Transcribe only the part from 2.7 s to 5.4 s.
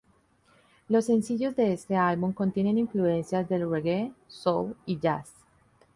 influencias del reggae, soul y jazz.